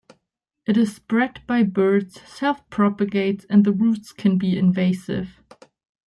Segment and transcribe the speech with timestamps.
[0.65, 5.43] It is spread by birds, self-propagates and the roots can be invasive.